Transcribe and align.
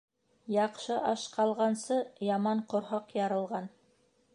Яҡшы 0.53 0.97
аш 1.11 1.25
ҡалғансы, 1.35 2.01
яман 2.31 2.67
ҡорһаҡ 2.75 3.15
ярылған. 3.23 3.75